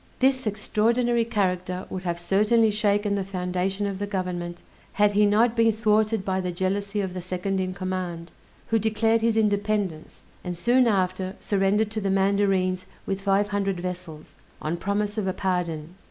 This 0.17 0.47
extraordinary 0.47 1.25
character 1.25 1.85
would 1.91 2.01
have 2.01 2.19
certainly 2.19 2.71
shaken 2.71 3.13
the 3.13 3.23
foundation 3.23 3.85
of 3.85 3.99
the 3.99 4.07
government, 4.07 4.63
had 4.93 5.11
he 5.11 5.27
not 5.27 5.55
been 5.55 5.71
thwarted 5.71 6.25
by 6.25 6.41
the 6.41 6.51
jealousy 6.51 7.01
of 7.01 7.13
the 7.13 7.21
second 7.21 7.59
in 7.59 7.75
command, 7.75 8.31
who 8.69 8.79
declared 8.79 9.21
his 9.21 9.37
independence, 9.37 10.23
and 10.43 10.57
soon 10.57 10.87
after 10.87 11.35
surrendered 11.39 11.91
to 11.91 12.01
the 12.01 12.09
mandarines 12.09 12.87
with 13.05 13.21
five 13.21 13.49
hundred 13.49 13.79
vessels, 13.79 14.33
on 14.59 14.75
promise 14.75 15.19
of 15.19 15.27
a 15.27 15.33
pardon. 15.33 15.93